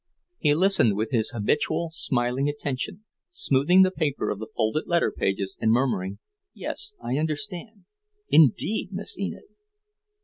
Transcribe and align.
He 0.39 0.55
listened 0.55 0.95
with 0.97 1.11
his 1.11 1.29
habitual, 1.29 1.91
smiling 1.93 2.49
attention, 2.49 3.05
smoothing 3.29 3.83
the 3.83 3.91
paper 3.91 4.31
of 4.31 4.39
the 4.39 4.47
folded 4.47 4.87
letter 4.87 5.13
pages 5.15 5.55
and 5.61 5.69
murmuring, 5.71 6.17
"Yes, 6.55 6.95
I 7.03 7.19
understand. 7.19 7.85
Indeed, 8.27 8.89
Miss 8.93 9.15
Enid?" 9.15 9.43